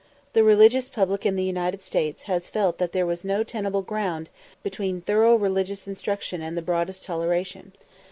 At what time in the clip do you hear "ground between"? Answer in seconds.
3.83-5.01